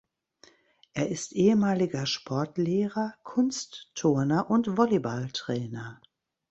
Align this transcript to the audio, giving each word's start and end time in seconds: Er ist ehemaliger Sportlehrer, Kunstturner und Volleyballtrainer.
Er 0.95 1.09
ist 1.09 1.31
ehemaliger 1.33 2.07
Sportlehrer, 2.07 3.13
Kunstturner 3.21 4.49
und 4.49 4.75
Volleyballtrainer. 4.75 6.01